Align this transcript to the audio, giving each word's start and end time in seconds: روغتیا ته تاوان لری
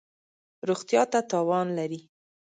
روغتیا 0.67 1.03
ته 1.11 1.19
تاوان 1.31 1.67
لری 1.77 1.99